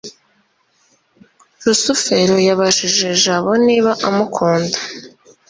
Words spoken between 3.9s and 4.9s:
amukunda